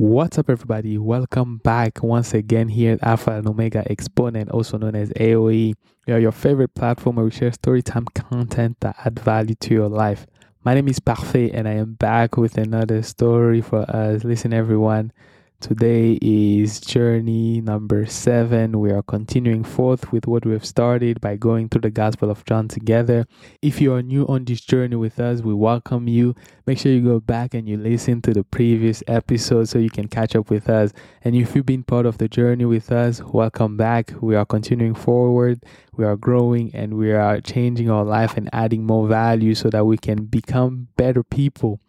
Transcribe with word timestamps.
What's 0.00 0.38
up, 0.38 0.48
everybody? 0.48 0.96
Welcome 0.96 1.58
back 1.58 2.02
once 2.02 2.32
again 2.32 2.70
here 2.70 2.94
at 2.94 3.02
Alpha 3.02 3.32
and 3.32 3.46
Omega 3.46 3.84
Exponent, 3.90 4.48
also 4.48 4.78
known 4.78 4.94
as 4.94 5.10
AOE. 5.10 5.74
We 6.06 6.12
are 6.14 6.18
your 6.18 6.32
favorite 6.32 6.74
platform 6.74 7.16
where 7.16 7.24
we 7.26 7.30
share 7.30 7.50
storytime 7.50 8.06
content 8.14 8.78
that 8.80 8.96
add 9.04 9.18
value 9.18 9.56
to 9.56 9.74
your 9.74 9.90
life. 9.90 10.26
My 10.64 10.72
name 10.72 10.88
is 10.88 11.00
Parfait, 11.00 11.50
and 11.50 11.68
I 11.68 11.72
am 11.72 11.96
back 11.96 12.38
with 12.38 12.56
another 12.56 13.02
story 13.02 13.60
for 13.60 13.80
us. 13.94 14.24
Listen, 14.24 14.54
everyone. 14.54 15.12
Today 15.60 16.18
is 16.22 16.80
journey 16.80 17.60
number 17.60 18.06
seven. 18.06 18.80
We 18.80 18.92
are 18.92 19.02
continuing 19.02 19.62
forth 19.62 20.10
with 20.10 20.26
what 20.26 20.46
we 20.46 20.52
have 20.52 20.64
started 20.64 21.20
by 21.20 21.36
going 21.36 21.68
through 21.68 21.82
the 21.82 21.90
Gospel 21.90 22.30
of 22.30 22.46
John 22.46 22.66
together. 22.66 23.26
If 23.60 23.78
you 23.78 23.92
are 23.92 24.00
new 24.00 24.26
on 24.26 24.46
this 24.46 24.62
journey 24.62 24.96
with 24.96 25.20
us, 25.20 25.42
we 25.42 25.52
welcome 25.52 26.08
you. 26.08 26.34
Make 26.66 26.78
sure 26.78 26.90
you 26.90 27.02
go 27.02 27.20
back 27.20 27.52
and 27.52 27.68
you 27.68 27.76
listen 27.76 28.22
to 28.22 28.32
the 28.32 28.42
previous 28.42 29.02
episode 29.06 29.68
so 29.68 29.78
you 29.78 29.90
can 29.90 30.08
catch 30.08 30.34
up 30.34 30.48
with 30.48 30.70
us. 30.70 30.94
And 31.24 31.36
if 31.36 31.54
you've 31.54 31.66
been 31.66 31.84
part 31.84 32.06
of 32.06 32.16
the 32.16 32.26
journey 32.26 32.64
with 32.64 32.90
us, 32.90 33.22
welcome 33.22 33.76
back. 33.76 34.14
We 34.22 34.36
are 34.36 34.46
continuing 34.46 34.94
forward, 34.94 35.62
we 35.94 36.06
are 36.06 36.16
growing, 36.16 36.74
and 36.74 36.94
we 36.94 37.12
are 37.12 37.38
changing 37.42 37.90
our 37.90 38.04
life 38.04 38.34
and 38.38 38.48
adding 38.54 38.86
more 38.86 39.06
value 39.06 39.54
so 39.54 39.68
that 39.68 39.84
we 39.84 39.98
can 39.98 40.24
become 40.24 40.88
better 40.96 41.22
people. 41.22 41.80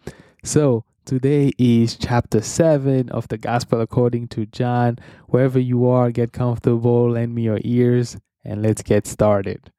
So, 0.44 0.84
Today 1.04 1.52
is 1.58 1.98
chapter 1.98 2.42
7 2.42 3.10
of 3.10 3.28
the 3.28 3.38
Gospel 3.38 3.82
according 3.82 4.28
to 4.30 4.46
John. 4.46 5.00
Wherever 5.28 5.58
you 5.60 5.88
are, 5.88 6.12
get 6.12 6.32
comfortable, 6.32 7.10
lend 7.10 7.34
me 7.34 7.42
your 7.42 7.60
ears, 7.64 8.18
and 8.46 8.62
let's 8.62 8.84
get 8.84 9.08
started. 9.08 9.72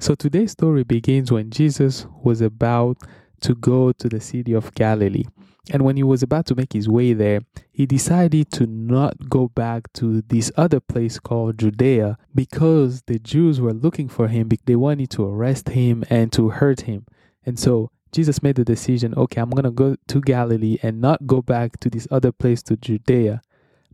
So 0.00 0.14
today's 0.14 0.52
story 0.52 0.82
begins 0.84 1.30
when 1.30 1.50
Jesus 1.50 2.06
was 2.24 2.40
about 2.40 2.96
to 3.42 3.54
go 3.54 3.92
to 3.92 4.08
the 4.08 4.20
city 4.20 4.54
of 4.54 4.74
Galilee. 4.74 5.24
And 5.70 5.84
when 5.84 5.96
he 5.96 6.02
was 6.02 6.22
about 6.22 6.46
to 6.46 6.54
make 6.54 6.72
his 6.72 6.88
way 6.88 7.12
there, 7.12 7.40
he 7.70 7.86
decided 7.86 8.50
to 8.52 8.66
not 8.66 9.28
go 9.28 9.48
back 9.48 9.92
to 9.94 10.22
this 10.22 10.50
other 10.56 10.80
place 10.80 11.18
called 11.18 11.58
Judea 11.58 12.16
because 12.34 13.02
the 13.02 13.18
Jews 13.18 13.60
were 13.60 13.74
looking 13.74 14.08
for 14.08 14.28
him. 14.28 14.48
They 14.64 14.76
wanted 14.76 15.10
to 15.10 15.26
arrest 15.26 15.70
him 15.70 16.04
and 16.08 16.32
to 16.32 16.50
hurt 16.50 16.82
him. 16.82 17.06
And 17.44 17.58
so 17.58 17.90
Jesus 18.12 18.42
made 18.42 18.56
the 18.56 18.64
decision 18.64 19.14
okay, 19.14 19.40
I'm 19.40 19.50
going 19.50 19.64
to 19.64 19.70
go 19.70 19.96
to 20.08 20.20
Galilee 20.20 20.78
and 20.82 21.00
not 21.00 21.26
go 21.26 21.42
back 21.42 21.78
to 21.80 21.90
this 21.90 22.08
other 22.10 22.32
place 22.32 22.62
to 22.64 22.76
Judea. 22.76 23.42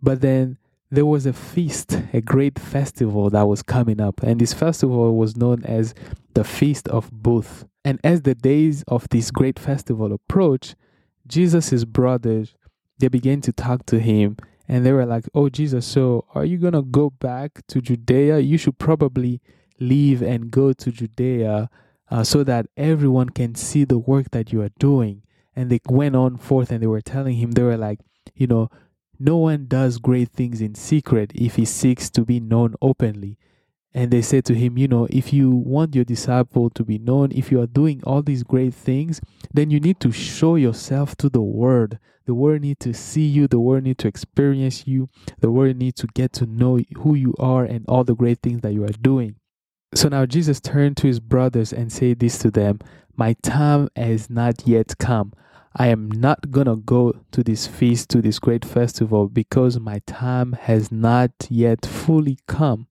But 0.03 0.21
then 0.21 0.59
there 0.91 1.07
was 1.07 1.27
a 1.27 1.33
feast, 1.33 2.01
a 2.13 2.21
great 2.21 2.59
festival 2.59 3.29
that 3.31 3.47
was 3.47 3.63
coming 3.63 4.01
up. 4.01 4.23
And 4.23 4.41
this 4.41 4.55
festival 4.55 5.17
was 5.17 5.37
known 5.37 5.65
as 5.65 5.95
the 6.35 6.45
Feast 6.45 6.89
of 6.89 7.11
Booth. 7.11 7.67
And 7.85 8.01
as 8.05 8.23
the 8.23 8.35
days 8.35 8.85
of 8.89 9.09
this 9.11 9.31
great 9.31 9.59
festival 9.59 10.13
approached, 10.13 10.77
Jesus' 11.29 11.85
brothers, 11.85 12.55
they 12.99 13.09
began 13.09 13.41
to 13.43 13.53
talk 13.53 13.87
to 13.87 13.99
him 13.99 14.37
and 14.69 14.85
they 14.85 14.93
were 14.93 15.07
like, 15.07 15.25
Oh, 15.35 15.49
Jesus, 15.49 15.87
so 15.87 16.25
are 16.35 16.45
you 16.45 16.59
going 16.59 16.73
to 16.73 16.83
go 16.83 17.11
back 17.11 17.67
to 17.69 17.81
Judea? 17.81 18.39
You 18.39 18.59
should 18.59 18.79
probably 18.79 19.41
leave 19.79 20.23
and 20.23 20.51
go 20.51 20.73
to 20.73 20.91
Judea 20.91 21.71
uh, 22.11 22.25
so 22.25 22.45
that 22.45 22.67
everyone 22.77 23.31
can 23.31 23.55
see 23.55 23.85
the 23.85 23.99
work 23.99 24.31
that 24.31 24.53
you 24.53 24.63
are 24.63 24.71
doing. 24.79 25.23
And 25.55 25.71
they 25.71 25.81
went 25.89 26.17
on 26.17 26.37
forth 26.37 26.71
and 26.71 26.83
they 26.83 26.87
were 26.87 27.01
telling 27.01 27.37
him, 27.37 27.53
they 27.53 27.63
were 27.63 27.77
like, 27.77 28.01
You 28.35 28.47
know, 28.47 28.71
no 29.19 29.37
one 29.37 29.67
does 29.67 29.99
great 29.99 30.31
things 30.31 30.61
in 30.61 30.75
secret 30.75 31.33
if 31.35 31.57
he 31.57 31.65
seeks 31.65 32.11
to 32.11 32.25
be 32.25 32.41
known 32.41 32.75
openly. 32.83 33.39
And 33.97 34.11
they 34.11 34.21
said 34.21 34.45
to 34.45 34.55
him, 34.55 34.77
You 34.77 34.89
know, 34.89 35.09
if 35.09 35.33
you 35.33 35.51
want 35.51 35.95
your 35.95 36.05
disciple 36.05 36.69
to 36.69 36.85
be 36.85 36.99
known, 36.99 37.33
if 37.33 37.51
you 37.51 37.63
are 37.63 37.67
doing 37.67 38.03
all 38.05 38.23
these 38.23 38.43
great 38.43 38.75
things, 38.75 39.23
then 39.55 39.71
you 39.71 39.81
need 39.81 40.01
to 40.01 40.13
show 40.13 40.57
yourself 40.57 41.17
to 41.17 41.31
the 41.31 41.41
world. 41.41 41.99
The 42.27 42.35
world 42.35 42.61
need 42.61 42.79
to 42.81 42.93
see 42.93 43.25
you, 43.25 43.49
the 43.49 43.59
world 43.59 43.85
need 43.85 43.97
to 43.99 44.09
experience 44.09 44.87
you, 44.87 45.09
the 45.41 45.51
world 45.51 45.77
need 45.77 45.97
to 45.97 46.07
get 46.09 46.35
to 46.35 46.45
know 46.45 46.79
who 46.99 47.15
you 47.15 47.35
are 47.39 47.65
and 47.65 47.87
all 47.89 48.05
the 48.05 48.15
great 48.15 48.41
things 48.43 48.61
that 48.61 48.75
you 48.75 48.85
are 48.85 49.01
doing. 49.01 49.37
So 49.95 50.11
now 50.11 50.27
Jesus 50.27 50.61
turned 50.61 50.99
to 50.99 51.07
his 51.07 51.19
brothers 51.19 51.73
and 51.73 51.91
said 51.91 52.19
this 52.19 52.37
to 52.41 52.51
them 52.51 52.81
My 53.17 53.33
time 53.43 53.89
has 53.97 54.29
not 54.29 54.69
yet 54.69 54.99
come. 54.99 55.33
I 55.75 55.87
am 55.87 56.11
not 56.11 56.51
gonna 56.51 56.77
go 56.77 57.15
to 57.33 57.43
this 57.43 57.67
feast, 57.67 58.11
to 58.11 58.21
this 58.21 58.41
great 58.41 58.65
festival, 58.67 59.31
because 59.31 59.81
my 59.81 60.03
time 60.07 60.53
has 60.53 60.93
not 60.93 61.31
yet 61.49 61.87
fully 61.87 62.39
come. 62.47 62.89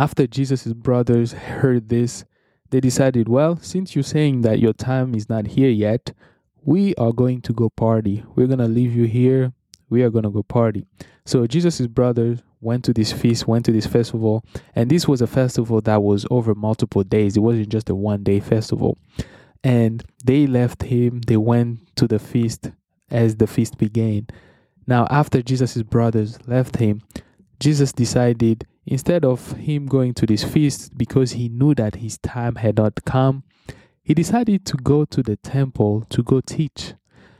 After 0.00 0.26
Jesus' 0.26 0.72
brothers 0.72 1.34
heard 1.34 1.90
this, 1.90 2.24
they 2.70 2.80
decided, 2.80 3.28
well, 3.28 3.56
since 3.56 3.94
you're 3.94 4.02
saying 4.02 4.40
that 4.40 4.58
your 4.58 4.72
time 4.72 5.14
is 5.14 5.28
not 5.28 5.48
here 5.48 5.68
yet, 5.68 6.14
we 6.62 6.94
are 6.94 7.12
going 7.12 7.42
to 7.42 7.52
go 7.52 7.68
party. 7.68 8.24
We're 8.34 8.46
going 8.46 8.60
to 8.60 8.64
leave 8.66 8.96
you 8.96 9.04
here. 9.04 9.52
We 9.90 10.02
are 10.02 10.08
going 10.08 10.22
to 10.22 10.30
go 10.30 10.42
party. 10.42 10.86
So 11.26 11.46
Jesus' 11.46 11.86
brothers 11.86 12.38
went 12.62 12.82
to 12.86 12.94
this 12.94 13.12
feast, 13.12 13.46
went 13.46 13.66
to 13.66 13.72
this 13.72 13.84
festival, 13.84 14.42
and 14.74 14.90
this 14.90 15.06
was 15.06 15.20
a 15.20 15.26
festival 15.26 15.82
that 15.82 16.02
was 16.02 16.24
over 16.30 16.54
multiple 16.54 17.04
days. 17.04 17.36
It 17.36 17.40
wasn't 17.40 17.68
just 17.68 17.90
a 17.90 17.94
one 17.94 18.22
day 18.22 18.40
festival. 18.40 18.96
And 19.62 20.02
they 20.24 20.46
left 20.46 20.84
him, 20.84 21.20
they 21.26 21.36
went 21.36 21.94
to 21.96 22.08
the 22.08 22.18
feast 22.18 22.70
as 23.10 23.36
the 23.36 23.46
feast 23.46 23.76
began. 23.76 24.28
Now, 24.86 25.06
after 25.10 25.42
Jesus' 25.42 25.82
brothers 25.82 26.38
left 26.46 26.76
him, 26.76 27.02
Jesus 27.58 27.92
decided 27.92 28.66
Instead 28.90 29.24
of 29.24 29.52
him 29.52 29.86
going 29.86 30.12
to 30.12 30.26
this 30.26 30.42
feast 30.42 30.98
because 30.98 31.30
he 31.30 31.48
knew 31.48 31.76
that 31.76 31.94
his 31.94 32.18
time 32.18 32.56
had 32.56 32.76
not 32.76 33.04
come, 33.04 33.44
he 34.02 34.14
decided 34.14 34.66
to 34.66 34.76
go 34.78 35.04
to 35.04 35.22
the 35.22 35.36
temple 35.36 36.04
to 36.10 36.24
go 36.24 36.40
teach. 36.40 36.94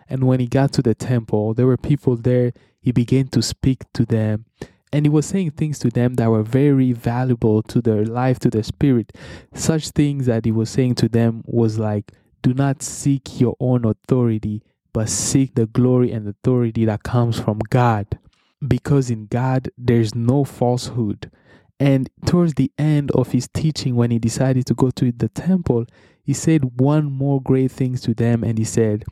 And 0.09 0.28
when 0.28 0.39
he 0.39 0.47
got 0.47 0.72
to 0.75 0.83
the 0.83 0.94
temple, 0.94 1.53
there 1.55 1.66
were 1.66 1.77
people 1.77 2.15
there. 2.15 2.53
He 2.81 2.93
began 2.93 3.27
to 3.28 3.43
speak 3.43 3.83
to 3.94 4.05
them. 4.05 4.44
And 4.93 5.05
he 5.05 5.10
was 5.10 5.27
saying 5.27 5.50
things 5.50 5.81
to 5.81 5.91
them 5.91 6.15
that 6.15 6.31
were 6.31 6.44
very 6.44 6.93
valuable 6.93 7.65
to 7.65 7.81
their 7.81 8.05
life, 8.05 8.39
to 8.41 8.50
their 8.50 8.62
spirit. 8.62 9.12
Such 9.53 9.91
things 9.91 10.27
that 10.27 10.44
he 10.44 10.53
was 10.53 10.71
saying 10.71 10.94
to 10.97 11.09
them 11.09 11.43
was 11.47 11.81
like, 11.81 12.12
do 12.43 12.55
not 12.55 12.81
seek 12.81 13.41
your 13.41 13.56
own 13.59 13.84
authority, 13.84 14.62
but 14.93 15.09
seek 15.09 15.56
the 15.56 15.66
glory 15.66 16.12
and 16.12 16.28
authority 16.28 16.84
that 16.84 17.03
comes 17.03 17.41
from 17.41 17.59
God 17.71 18.20
because 18.66 19.10
in 19.10 19.26
God 19.26 19.71
there's 19.76 20.15
no 20.15 20.44
falsehood. 20.44 21.31
And 21.78 22.10
towards 22.26 22.54
the 22.54 22.71
end 22.78 23.10
of 23.12 23.32
his 23.32 23.48
teaching, 23.48 23.97
when 23.97 24.10
he 24.10 24.19
decided 24.19 24.66
to 24.66 24.75
go 24.75 24.91
to 24.91 25.12
the 25.12 25.28
temple, 25.28 25.87
he 26.22 26.34
said 26.34 26.78
one 26.78 27.06
more 27.10 27.41
great 27.41 27.72
things 27.72 28.03
to 28.03 28.15
them, 28.15 28.44
and 28.44 28.59
he 28.59 28.65
said, 28.65 29.04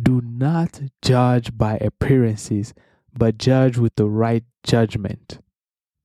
Do 0.00 0.22
not 0.24 0.80
judge 1.02 1.56
by 1.58 1.78
appearances, 1.78 2.74
but 3.12 3.38
judge 3.38 3.76
with 3.76 3.96
the 3.96 4.08
right 4.08 4.44
judgment. 4.62 5.40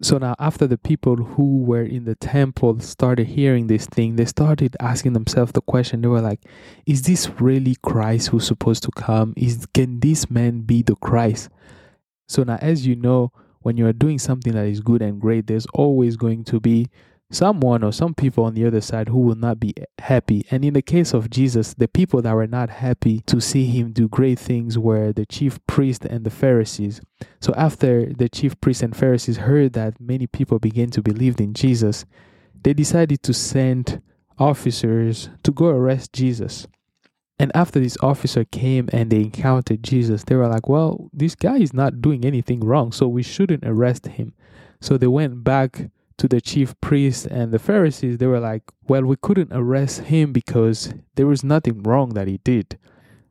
So 0.01 0.17
now, 0.17 0.35
after 0.37 0.67
the 0.67 0.77
people 0.77 1.15
who 1.15 1.63
were 1.63 1.83
in 1.83 2.05
the 2.05 2.15
temple 2.15 2.79
started 2.81 3.27
hearing 3.27 3.67
this 3.67 3.87
thing, 3.87 4.15
they 4.15 4.25
started 4.25 4.75
asking 4.79 5.13
themselves 5.13 5.53
the 5.53 5.61
question. 5.61 6.01
They 6.01 6.07
were 6.07 6.21
like, 6.21 6.43
"Is 6.85 7.03
this 7.03 7.29
really 7.39 7.75
Christ 7.81 8.27
who's 8.27 8.45
supposed 8.45 8.83
to 8.83 8.91
come? 8.91 9.33
Is 9.35 9.65
can 9.73 9.99
this 9.99 10.29
man 10.29 10.61
be 10.61 10.83
the 10.83 10.95
Christ?" 10.95 11.49
So 12.27 12.43
now, 12.43 12.57
as 12.61 12.85
you 12.85 12.95
know, 12.95 13.31
when 13.61 13.77
you 13.77 13.87
are 13.87 13.93
doing 13.93 14.19
something 14.19 14.53
that 14.53 14.65
is 14.65 14.81
good 14.81 15.01
and 15.01 15.19
great, 15.19 15.47
there's 15.47 15.65
always 15.73 16.15
going 16.15 16.43
to 16.45 16.59
be 16.59 16.87
someone 17.29 17.83
or 17.83 17.91
some 17.91 18.13
people 18.13 18.45
on 18.45 18.53
the 18.53 18.65
other 18.65 18.79
side 18.79 19.09
who 19.09 19.19
will 19.19 19.35
not 19.35 19.59
be 19.59 19.73
happy. 19.99 20.45
And 20.49 20.63
in 20.63 20.73
the 20.73 20.81
case 20.81 21.13
of 21.13 21.29
Jesus, 21.29 21.73
the 21.73 21.87
people 21.87 22.21
that 22.21 22.33
were 22.33 22.47
not 22.47 22.69
happy 22.69 23.19
to 23.27 23.41
see 23.41 23.65
him 23.65 23.91
do 23.91 24.07
great 24.07 24.39
things 24.39 24.77
were 24.77 25.11
the 25.11 25.25
chief 25.25 25.59
priest 25.67 26.05
and 26.05 26.25
the 26.25 26.29
Pharisees. 26.29 27.01
So 27.41 27.53
after 27.55 28.13
the 28.13 28.29
chief 28.29 28.59
priests 28.61 28.83
and 28.83 28.95
Pharisees 28.95 29.37
heard 29.37 29.73
that 29.73 29.99
many 29.99 30.27
people 30.27 30.59
began 30.59 30.89
to 30.91 31.01
believe 31.01 31.39
in 31.39 31.53
Jesus, 31.53 32.05
they 32.63 32.73
decided 32.73 33.23
to 33.23 33.33
send 33.33 34.01
officers 34.39 35.29
to 35.43 35.51
go 35.51 35.67
arrest 35.67 36.13
Jesus. 36.13 36.67
And 37.39 37.51
after 37.55 37.79
this 37.79 37.97
officer 38.01 38.45
came 38.45 38.89
and 38.91 39.11
they 39.11 39.21
encountered 39.21 39.83
Jesus, 39.83 40.23
they 40.23 40.35
were 40.35 40.47
like, 40.47 40.67
well, 40.67 41.09
this 41.13 41.35
guy 41.35 41.57
is 41.57 41.73
not 41.73 42.01
doing 42.01 42.25
anything 42.25 42.61
wrong, 42.61 42.91
so 42.91 43.07
we 43.07 43.21
shouldn't 43.21 43.63
arrest 43.63 44.07
him. 44.07 44.33
So 44.81 44.97
they 44.97 45.07
went 45.07 45.43
back 45.43 45.91
to 46.17 46.27
the 46.27 46.41
chief 46.41 46.79
priests 46.81 47.27
and 47.27 47.51
the 47.51 47.59
Pharisees. 47.59 48.17
They 48.17 48.25
were 48.25 48.39
like, 48.39 48.63
well, 48.87 49.03
we 49.03 49.15
couldn't 49.17 49.53
arrest 49.53 50.01
him 50.01 50.33
because 50.33 50.93
there 51.15 51.27
was 51.27 51.43
nothing 51.43 51.83
wrong 51.83 52.15
that 52.15 52.27
he 52.27 52.39
did. 52.43 52.79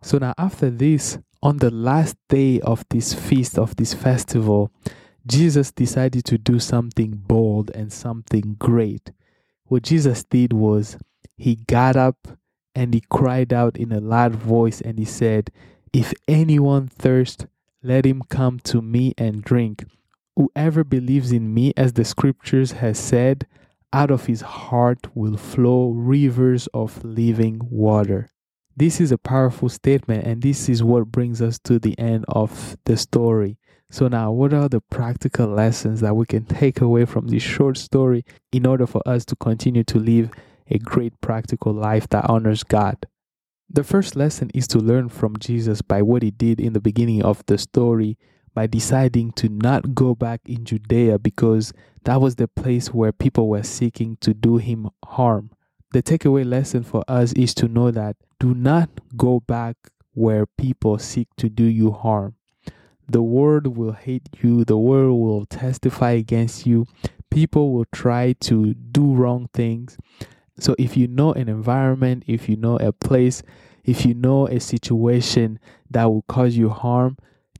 So 0.03 0.19
now, 0.19 0.35
after 0.39 0.71
this, 0.71 1.19
on 1.43 1.59
the 1.59 1.71
last 1.71 2.17
day 2.29 2.61
of 2.61 2.85
this 2.91 3.13
feast, 3.13 3.59
of 3.59 3.75
this 3.75 3.93
festival, 3.93 4.71
Jesus 5.27 5.73
decided 5.73 6.25
to 6.27 6.39
do 6.39 6.61
something 6.61 7.11
bold 7.27 7.71
and 7.75 7.93
something 7.93 8.55
great. 8.59 9.11
What 9.65 9.83
Jesus 9.83 10.23
did 10.23 10.53
was 10.53 10.97
he 11.37 11.57
got 11.57 11.97
up 11.97 12.29
and 12.77 12.93
he 12.93 13.03
cried 13.09 13.55
out 13.55 13.79
in 13.79 13.91
a 13.91 14.01
loud 14.01 14.35
voice 14.35 14.83
and 14.83 14.99
he 14.99 15.05
said, 15.07 15.51
If 15.95 16.13
anyone 16.29 16.89
thirst, 16.89 17.47
let 17.83 18.05
him 18.05 18.23
come 18.29 18.61
to 18.65 18.83
me 18.83 19.15
and 19.17 19.43
drink. 19.43 19.87
Whoever 20.37 20.85
believes 20.85 21.33
in 21.33 21.55
me, 21.55 21.73
as 21.75 21.95
the 21.95 22.05
scriptures 22.05 22.73
has 22.73 22.99
said, 22.99 23.47
out 23.95 24.11
of 24.11 24.27
his 24.27 24.43
heart 24.43 25.17
will 25.17 25.39
flow 25.39 25.89
rivers 25.89 26.69
of 26.75 27.03
living 27.03 27.61
water. 27.71 28.29
This 28.77 29.01
is 29.01 29.11
a 29.11 29.17
powerful 29.17 29.71
statement, 29.71 30.27
and 30.27 30.43
this 30.43 30.69
is 30.69 30.85
what 30.85 31.11
brings 31.11 31.41
us 31.41 31.59
to 31.61 31.79
the 31.79 31.99
end 31.99 32.27
of 32.29 32.77
the 32.85 32.99
story. 32.99 33.57
So, 33.89 34.09
now 34.09 34.33
what 34.33 34.53
are 34.53 34.69
the 34.69 34.83
practical 34.83 35.47
lessons 35.47 36.01
that 36.01 36.15
we 36.15 36.27
can 36.27 36.45
take 36.45 36.83
away 36.83 37.07
from 37.07 37.29
this 37.29 37.43
short 37.43 37.79
story 37.79 38.27
in 38.53 38.67
order 38.67 38.87
for 38.87 39.01
us 39.09 39.25
to 39.27 39.37
continue 39.37 39.85
to 39.85 39.99
live 39.99 40.31
a 40.69 40.79
great 40.79 41.21
practical 41.21 41.73
life 41.73 42.09
that 42.11 42.29
honors 42.29 42.63
God? 42.63 43.07
The 43.69 43.85
first 43.85 44.15
lesson 44.15 44.51
is 44.55 44.69
to 44.69 44.79
learn 44.79 45.09
from 45.09 45.39
Jesus 45.39 45.83
by 45.83 46.03
what 46.03 46.23
he 46.23 46.31
did 46.31 46.61
in 46.61 46.73
the 46.73 46.81
beginning 46.81 47.23
of 47.23 47.45
the 47.47 47.59
story 47.59 48.17
by 48.55 48.67
deciding 48.67 49.33
to 49.33 49.51
not 49.51 49.95
go 49.95 50.15
back 50.15 50.41
in 50.47 50.65
Judea 50.65 51.19
because 51.19 51.75
that 52.05 52.21
was 52.21 52.37
the 52.37 52.49
place 52.49 52.89
where 52.95 53.13
people 53.13 53.49
were 53.49 53.63
seeking 53.63 54.17
to 54.23 54.33
do 54.33 54.57
him 54.57 54.89
harm. 55.05 55.51
The 55.93 56.03
takeaway 56.03 56.49
lesson 56.49 56.83
for 56.83 57.05
us 57.07 57.33
is 57.35 57.55
to 57.57 57.69
know 57.69 57.91
that 57.91 58.17
do 58.41 58.55
not 58.55 58.89
go 59.17 59.41
back 59.41 59.77
where 60.15 60.47
people 60.47 60.99
seek 60.99 61.29
to 61.37 61.51
do 61.51 61.65
you 61.65 61.91
harm. 61.93 62.37
The 63.09 63.23
world 63.23 63.77
will 63.77 63.93
hate 63.93 64.29
you, 64.43 64.65
the 64.65 64.79
world 64.79 65.21
will 65.21 65.45
testify 65.45 66.13
against 66.13 66.67
you, 66.67 66.87
people 67.31 67.73
will 67.73 67.85
try 67.93 68.33
to 68.41 68.73
do 68.75 69.15
wrong 69.15 69.49
things. 69.53 69.99
So, 70.59 70.75
if 70.79 70.97
you 70.97 71.07
know 71.07 71.33
an 71.33 71.49
environment, 71.49 72.25
if 72.27 72.49
you 72.49 72.57
know 72.57 72.77
a 72.77 72.93
place, 72.93 73.43
if 73.85 74.05
you 74.05 74.15
know 74.15 74.49
a 74.49 74.59
situation 74.59 75.59
that 75.91 76.05
will 76.05 76.23
cause 76.23 76.57
you 76.57 76.71
harm, 76.71 77.17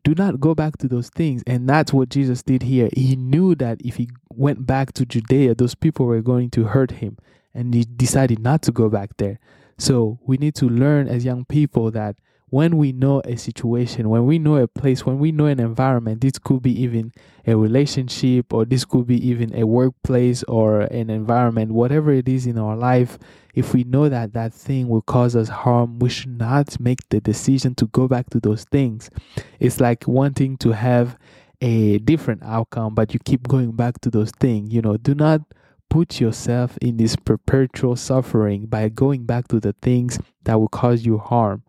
do 0.07 0.15
not 0.15 0.41
go 0.41 0.55
back 0.55 0.77
to 0.79 0.89
those 0.89 1.09
things. 1.11 1.43
And 1.47 1.69
that's 1.69 1.93
what 1.93 2.09
Jesus 2.11 2.43
did 2.43 2.63
here. 2.63 2.89
He 2.95 3.17
knew 3.17 3.55
that 3.57 3.81
if 3.85 3.97
he 3.97 4.09
went 4.31 4.67
back 4.67 4.93
to 4.95 5.05
Judea, 5.05 5.55
those 5.55 5.75
people 5.75 6.07
were 6.07 6.23
going 6.23 6.51
to 6.51 6.65
hurt 6.65 6.93
him 6.93 7.17
and 7.55 7.75
he 7.75 7.85
decided 7.85 8.39
not 8.39 8.63
to 8.63 8.73
go 8.73 8.89
back 8.89 9.17
there. 9.17 9.41
So 9.79 10.19
we 10.23 10.37
need 10.37 10.55
to 10.57 10.69
learn 10.69 11.09
as 11.09 11.25
young 11.25 11.45
people 11.45 11.91
that 11.91 12.17
when 12.49 12.77
we 12.77 12.93
know 12.93 13.21
a 13.25 13.37
situation, 13.37 14.09
when 14.09 14.25
we 14.25 14.39
know 14.39 14.57
a 14.57 14.69
place, 14.69 15.05
when 15.05 15.19
we 15.19 15.33
know 15.33 15.47
an 15.47 15.59
environment, 15.59 16.21
this 16.21 16.39
could 16.39 16.63
be 16.63 16.81
even 16.81 17.13
a 17.47 17.57
relationship 17.57 18.53
or 18.53 18.65
this 18.65 18.85
could 18.85 19.07
be 19.07 19.29
even 19.29 19.55
a 19.55 19.67
workplace 19.67 20.45
or 20.45 20.83
an 20.83 21.11
environment, 21.11 21.73
whatever 21.73 22.13
it 22.13 22.29
is 22.29 22.47
in 22.47 22.57
our 22.57 22.77
life, 22.77 23.19
if 23.55 23.73
we 23.75 23.85
know 23.85 24.09
that 24.09 24.33
that 24.35 24.53
thing 24.53 24.89
will 24.89 25.03
cause 25.03 25.35
us 25.35 25.49
harm, 25.49 25.99
we 25.99 26.09
should 26.09 26.39
not 26.39 26.79
make 26.79 27.09
the 27.09 27.21
decision 27.21 27.75
to 27.75 27.87
go 27.87 28.07
back 28.07 28.31
to 28.31 28.39
those 28.39 28.65
things. 28.65 29.11
It's 29.59 29.81
like 29.81 30.07
wanting 30.07 30.57
to 30.59 30.73
have 30.73 31.19
a 31.61 31.99
different 31.99 32.43
outcome, 32.45 32.95
but 32.95 33.15
you 33.15 33.21
keep 33.25 33.49
going 33.49 33.73
back 33.73 34.01
to 34.03 34.11
those 34.11 34.31
things. 34.31 34.73
You 34.73 34.83
know, 34.83 34.97
do 34.97 35.15
not 35.15 35.41
put 35.89 36.21
yourself 36.21 36.77
in 36.79 36.97
this 36.99 37.17
perpetual 37.17 37.97
suffering 37.97 38.67
by 38.67 38.89
going 38.89 39.25
back 39.25 39.49
to 39.49 39.59
the 39.59 39.73
things 39.81 40.19
that 40.45 40.61
will 40.61 40.69
cause 40.69 41.07
you 41.07 41.19
harm. 41.19 41.63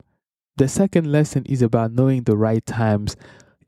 The 0.57 0.67
second 0.67 1.11
lesson 1.11 1.45
is 1.45 1.61
about 1.61 1.91
knowing 1.91 2.23
the 2.23 2.35
right 2.35 2.65
times. 2.65 3.15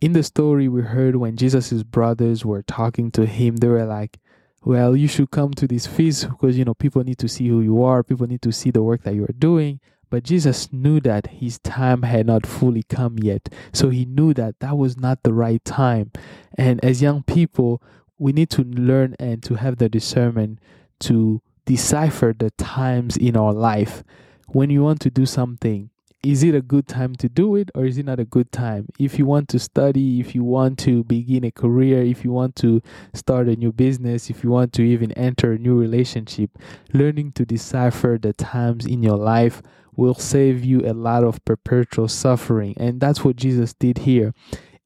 In 0.01 0.13
the 0.13 0.23
story 0.23 0.67
we 0.67 0.81
heard 0.81 1.17
when 1.17 1.37
Jesus' 1.37 1.83
brothers 1.83 2.43
were 2.43 2.63
talking 2.63 3.11
to 3.11 3.27
him, 3.27 3.57
they 3.57 3.67
were 3.67 3.85
like, 3.85 4.17
Well, 4.63 4.95
you 4.95 5.07
should 5.07 5.29
come 5.29 5.53
to 5.53 5.67
this 5.67 5.85
feast 5.85 6.27
because 6.27 6.57
you 6.57 6.65
know 6.65 6.73
people 6.73 7.03
need 7.03 7.19
to 7.19 7.27
see 7.27 7.47
who 7.47 7.61
you 7.61 7.83
are, 7.83 8.01
people 8.01 8.25
need 8.25 8.41
to 8.41 8.51
see 8.51 8.71
the 8.71 8.81
work 8.81 9.03
that 9.03 9.13
you 9.13 9.23
are 9.25 9.37
doing. 9.37 9.79
But 10.09 10.23
Jesus 10.23 10.73
knew 10.73 10.99
that 11.01 11.27
his 11.27 11.59
time 11.59 12.01
had 12.01 12.25
not 12.25 12.47
fully 12.47 12.81
come 12.81 13.19
yet. 13.19 13.49
So 13.71 13.89
he 13.89 14.05
knew 14.05 14.33
that 14.33 14.59
that 14.59 14.75
was 14.75 14.97
not 14.97 15.21
the 15.21 15.33
right 15.33 15.63
time. 15.63 16.11
And 16.57 16.83
as 16.83 17.03
young 17.03 17.21
people, 17.21 17.83
we 18.17 18.31
need 18.33 18.49
to 18.49 18.63
learn 18.63 19.15
and 19.19 19.43
to 19.43 19.53
have 19.53 19.77
the 19.77 19.89
discernment 19.89 20.57
to 21.01 21.43
decipher 21.65 22.33
the 22.35 22.49
times 22.49 23.15
in 23.15 23.37
our 23.37 23.53
life. 23.53 24.03
When 24.47 24.71
you 24.71 24.81
want 24.81 25.01
to 25.01 25.11
do 25.11 25.27
something, 25.27 25.91
is 26.23 26.43
it 26.43 26.53
a 26.53 26.61
good 26.61 26.87
time 26.87 27.15
to 27.15 27.29
do 27.29 27.55
it 27.55 27.69
or 27.73 27.85
is 27.85 27.97
it 27.97 28.05
not 28.05 28.19
a 28.19 28.25
good 28.25 28.51
time? 28.51 28.87
If 28.99 29.17
you 29.17 29.25
want 29.25 29.47
to 29.49 29.59
study, 29.59 30.19
if 30.19 30.35
you 30.35 30.43
want 30.43 30.77
to 30.79 31.03
begin 31.05 31.45
a 31.45 31.51
career, 31.51 32.01
if 32.03 32.25
you 32.25 32.31
want 32.31 32.55
to 32.57 32.81
start 33.13 33.47
a 33.47 33.55
new 33.55 33.71
business, 33.71 34.29
if 34.29 34.43
you 34.43 34.49
want 34.49 34.73
to 34.73 34.81
even 34.81 35.11
enter 35.13 35.53
a 35.53 35.57
new 35.57 35.79
relationship, 35.79 36.57
learning 36.93 37.31
to 37.33 37.45
decipher 37.45 38.17
the 38.21 38.33
times 38.33 38.85
in 38.85 39.01
your 39.01 39.17
life 39.17 39.61
will 39.95 40.13
save 40.15 40.63
you 40.63 40.81
a 40.81 40.93
lot 40.93 41.23
of 41.23 41.43
perpetual 41.45 42.07
suffering. 42.07 42.73
And 42.77 42.99
that's 42.99 43.23
what 43.23 43.35
Jesus 43.35 43.73
did 43.73 43.99
here. 43.99 44.33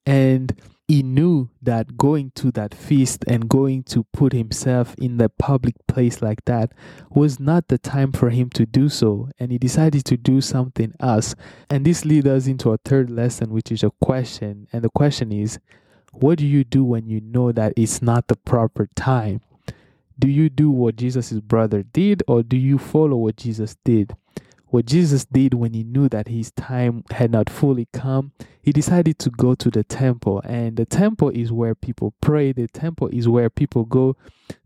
And 0.06 0.56
he 0.88 1.02
knew 1.02 1.50
that 1.62 1.98
going 1.98 2.32
to 2.36 2.52
that 2.52 2.74
feast 2.74 3.24
and 3.28 3.50
going 3.50 3.84
to 3.84 4.04
put 4.12 4.34
himself 4.34 4.96
in 4.96 5.18
the 5.18 5.30
public 5.30 5.76
place 5.88 6.22
like 6.22 6.44
that 6.46 6.74
was 7.10 7.40
not 7.40 7.68
the 7.70 7.78
time 7.78 8.12
for 8.12 8.30
him 8.30 8.50
to 8.50 8.66
do 8.66 8.90
so 8.90 9.30
and 9.40 9.52
he 9.52 9.58
decided 9.58 10.04
to 10.06 10.18
do 10.18 10.42
something 10.42 10.94
else. 11.00 11.36
And 11.70 11.86
this 11.86 12.04
leads 12.04 12.28
us 12.28 12.48
into 12.48 12.72
a 12.72 12.78
third 12.78 13.10
lesson 13.10 13.52
which 13.52 13.72
is 13.72 13.84
a 13.84 13.92
question. 14.02 14.68
And 14.74 14.84
the 14.84 14.90
question 14.90 15.32
is 15.32 15.58
what 16.12 16.38
do 16.38 16.46
you 16.46 16.64
do 16.64 16.84
when 16.84 17.08
you 17.08 17.22
know 17.22 17.52
that 17.52 17.74
it's 17.76 18.02
not 18.02 18.28
the 18.28 18.36
proper 18.36 18.88
time? 18.96 19.42
Do 20.20 20.28
you 20.28 20.50
do 20.50 20.70
what 20.70 20.98
jesus' 20.98 21.40
brother 21.40 21.84
did 21.84 22.22
or 22.28 22.44
do 22.44 22.58
you 22.58 22.78
follow 22.78 23.18
what 23.18 23.38
jesus 23.38 23.76
did 23.84 24.16
what 24.74 24.88
Jesus 24.88 25.24
did 25.26 25.54
when 25.54 25.76
he 25.76 25.84
knew 25.84 26.10
that 26.10 26.28
his 26.28 26.50
time 26.50 27.04
had 27.12 27.30
not 27.30 27.48
fully 27.48 27.88
come, 27.94 28.32
he 28.60 28.72
decided 28.72 29.20
to 29.20 29.30
go 29.30 29.54
to 29.54 29.70
the 29.70 29.84
temple. 29.84 30.42
And 30.44 30.78
the 30.78 30.86
temple 30.86 31.30
is 31.30 31.52
where 31.52 31.76
people 31.76 32.16
pray, 32.22 32.54
the 32.54 32.68
temple 32.68 33.10
is 33.10 33.28
where 33.30 33.52
people 33.52 33.86
go 33.86 34.16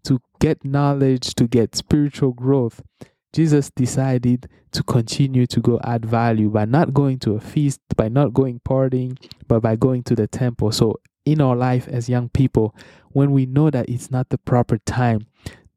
to 0.06 0.21
get 0.39 0.63
knowledge, 0.63 1.36
to 1.36 1.45
get 1.45 1.75
spiritual 1.75 2.31
growth. 2.31 2.81
Jesus 3.33 3.69
decided 3.69 4.48
to 4.71 4.81
continue 4.81 5.45
to 5.45 5.59
go 5.59 5.77
add 5.83 6.06
value 6.06 6.50
by 6.51 6.63
not 6.63 6.94
going 6.94 7.19
to 7.19 7.33
a 7.33 7.42
feast, 7.42 7.81
by 7.98 8.07
not 8.07 8.33
going 8.33 8.62
partying, 8.62 9.18
but 9.50 9.59
by 9.59 9.75
going 9.75 10.04
to 10.04 10.15
the 10.15 10.25
temple. 10.25 10.71
So, 10.71 11.01
in 11.25 11.42
our 11.42 11.57
life 11.57 11.86
as 11.89 12.07
young 12.07 12.30
people, 12.30 12.74
when 13.09 13.33
we 13.33 13.45
know 13.45 13.69
that 13.71 13.89
it's 13.89 14.09
not 14.09 14.30
the 14.30 14.38
proper 14.38 14.77
time, 14.77 15.27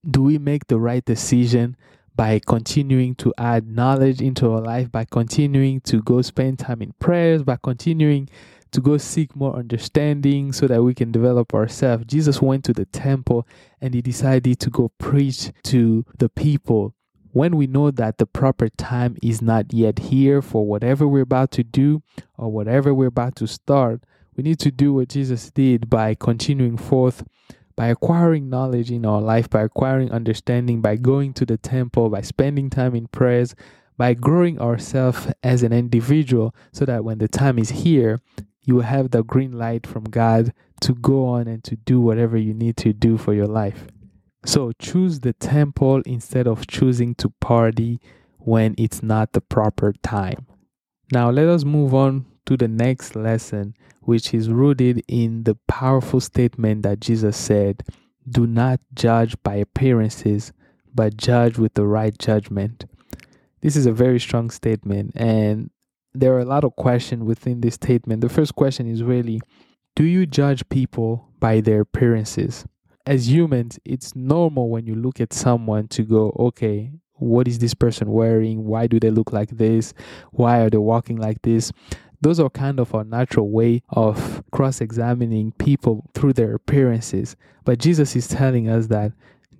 do 0.08 0.22
we 0.22 0.38
make 0.38 0.68
the 0.68 0.78
right 0.78 1.04
decision 1.04 1.76
by 2.16 2.40
continuing 2.46 3.14
to 3.16 3.32
add 3.38 3.66
knowledge 3.66 4.20
into 4.20 4.50
our 4.52 4.60
life, 4.60 4.90
by 4.90 5.04
continuing 5.04 5.80
to 5.82 6.02
go 6.02 6.22
spend 6.22 6.58
time 6.58 6.82
in 6.82 6.92
prayers, 6.98 7.42
by 7.42 7.56
continuing 7.62 8.28
to 8.72 8.80
go 8.80 8.96
seek 8.98 9.34
more 9.34 9.56
understanding 9.56 10.52
so 10.52 10.66
that 10.66 10.82
we 10.82 10.94
can 10.94 11.10
develop 11.10 11.54
ourselves. 11.54 12.04
Jesus 12.06 12.40
went 12.40 12.64
to 12.64 12.72
the 12.72 12.86
temple 12.86 13.46
and 13.80 13.94
he 13.94 14.02
decided 14.02 14.58
to 14.60 14.70
go 14.70 14.90
preach 14.98 15.50
to 15.64 16.04
the 16.18 16.28
people. 16.28 16.94
When 17.32 17.56
we 17.56 17.66
know 17.66 17.90
that 17.92 18.18
the 18.18 18.26
proper 18.26 18.68
time 18.68 19.16
is 19.22 19.40
not 19.40 19.72
yet 19.72 19.98
here 19.98 20.42
for 20.42 20.66
whatever 20.66 21.06
we're 21.06 21.22
about 21.22 21.52
to 21.52 21.62
do 21.62 22.02
or 22.36 22.50
whatever 22.50 22.92
we're 22.92 23.06
about 23.06 23.36
to 23.36 23.46
start, 23.46 24.02
we 24.36 24.42
need 24.42 24.58
to 24.60 24.70
do 24.70 24.94
what 24.94 25.08
Jesus 25.08 25.50
did 25.50 25.88
by 25.90 26.14
continuing 26.14 26.76
forth 26.76 27.24
by 27.76 27.88
acquiring 27.88 28.50
knowledge 28.50 28.90
in 28.90 29.06
our 29.06 29.20
life, 29.20 29.48
by 29.48 29.62
acquiring 29.62 30.10
understanding, 30.10 30.80
by 30.80 30.96
going 30.96 31.32
to 31.34 31.46
the 31.46 31.56
temple, 31.56 32.10
by 32.10 32.20
spending 32.20 32.70
time 32.70 32.94
in 32.94 33.06
prayers, 33.08 33.54
by 33.96 34.14
growing 34.14 34.60
ourselves 34.60 35.28
as 35.42 35.62
an 35.62 35.72
individual, 35.72 36.54
so 36.72 36.84
that 36.84 37.04
when 37.04 37.18
the 37.18 37.28
time 37.28 37.58
is 37.58 37.70
here, 37.70 38.20
you 38.62 38.80
have 38.80 39.10
the 39.10 39.22
green 39.22 39.52
light 39.52 39.86
from 39.86 40.04
God 40.04 40.52
to 40.80 40.94
go 40.94 41.26
on 41.26 41.46
and 41.46 41.62
to 41.64 41.76
do 41.76 42.00
whatever 42.00 42.36
you 42.36 42.54
need 42.54 42.76
to 42.78 42.92
do 42.92 43.18
for 43.18 43.34
your 43.34 43.46
life. 43.46 43.86
So 44.44 44.72
choose 44.78 45.20
the 45.20 45.32
temple 45.34 46.02
instead 46.06 46.46
of 46.46 46.66
choosing 46.66 47.14
to 47.16 47.28
party 47.40 48.00
when 48.38 48.74
it's 48.78 49.02
not 49.02 49.32
the 49.32 49.40
proper 49.40 49.92
time. 50.02 50.46
Now 51.12 51.30
let 51.30 51.48
us 51.48 51.64
move 51.64 51.94
on 51.94 52.26
to 52.50 52.56
the 52.56 52.66
next 52.66 53.14
lesson, 53.14 53.76
which 54.00 54.34
is 54.34 54.48
rooted 54.48 55.04
in 55.06 55.44
the 55.44 55.56
powerful 55.68 56.18
statement 56.18 56.82
that 56.82 56.98
Jesus 56.98 57.36
said 57.36 57.84
Do 58.28 58.44
not 58.44 58.80
judge 58.92 59.40
by 59.44 59.54
appearances, 59.54 60.52
but 60.92 61.16
judge 61.16 61.58
with 61.58 61.74
the 61.74 61.86
right 61.86 62.18
judgment. 62.18 62.86
This 63.60 63.76
is 63.76 63.86
a 63.86 63.92
very 63.92 64.18
strong 64.18 64.50
statement, 64.50 65.12
and 65.14 65.70
there 66.12 66.32
are 66.34 66.40
a 66.40 66.44
lot 66.44 66.64
of 66.64 66.74
questions 66.74 67.22
within 67.22 67.60
this 67.60 67.74
statement. 67.74 68.20
The 68.20 68.28
first 68.28 68.56
question 68.56 68.88
is 68.88 69.04
really 69.04 69.40
Do 69.94 70.02
you 70.02 70.26
judge 70.26 70.68
people 70.68 71.28
by 71.38 71.60
their 71.60 71.82
appearances? 71.82 72.64
As 73.06 73.30
humans, 73.30 73.78
it's 73.84 74.16
normal 74.16 74.70
when 74.70 74.86
you 74.86 74.96
look 74.96 75.20
at 75.20 75.32
someone 75.32 75.86
to 75.88 76.02
go, 76.02 76.34
okay, 76.36 76.90
what 77.14 77.46
is 77.46 77.60
this 77.60 77.74
person 77.74 78.10
wearing? 78.10 78.64
Why 78.64 78.88
do 78.88 78.98
they 78.98 79.10
look 79.10 79.32
like 79.32 79.50
this? 79.50 79.94
Why 80.32 80.60
are 80.60 80.70
they 80.70 80.78
walking 80.78 81.16
like 81.16 81.42
this? 81.42 81.70
Those 82.20 82.38
are 82.38 82.50
kind 82.50 82.78
of 82.78 82.94
our 82.94 83.04
natural 83.04 83.50
way 83.50 83.82
of 83.88 84.42
cross 84.52 84.80
examining 84.80 85.52
people 85.52 86.10
through 86.14 86.34
their 86.34 86.54
appearances. 86.54 87.36
But 87.64 87.78
Jesus 87.78 88.14
is 88.14 88.28
telling 88.28 88.68
us 88.68 88.88
that 88.88 89.12